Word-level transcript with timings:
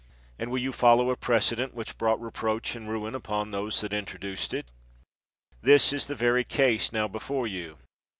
And 0.39 0.49
will 0.49 0.57
you 0.57 0.71
follow 0.71 1.11
a 1.11 1.15
precedent 1.15 1.75
which 1.75 1.95
brought 1.99 2.19
reproach 2.19 2.75
and 2.75 2.89
ruin 2.89 3.13
upon 3.13 3.51
those 3.51 3.81
that 3.81 3.93
introduced 3.93 4.51
it? 4.51 4.71
This 5.61 5.93
is 5.93 6.07
the 6.07 6.15
very 6.15 6.43
case 6.43 6.91
now 6.91 7.07
before 7.07 7.45
you. 7.45 7.77